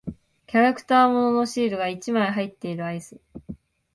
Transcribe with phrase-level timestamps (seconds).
[0.47, 3.21] キャラクター物のシールが一枚入っているアイス。